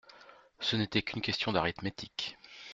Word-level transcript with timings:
Ce 0.59 0.75
n'était 0.75 1.03
qu'une 1.03 1.21
question 1.21 1.51
d'arithmétique. 1.51 2.35